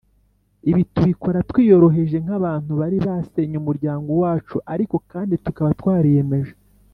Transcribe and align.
Ibi 0.69 0.81
tubikora 0.93 1.39
twiyoroheje 1.49 2.17
nk 2.23 2.31
abantu 2.37 2.71
bari 2.79 2.97
basenye 3.05 3.55
umuryango 3.59 4.09
wacu 4.21 4.55
ariko 4.73 4.95
kandi 5.11 5.33
tukaba 5.45 5.71
twariyemeje 5.81 6.53